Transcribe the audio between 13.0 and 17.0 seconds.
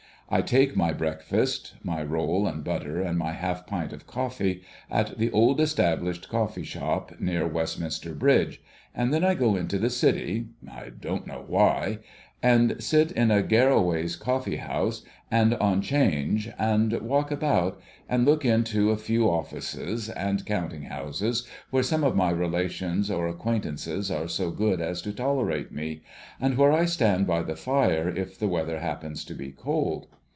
in Garraway's Coffee House, and on 'Change, and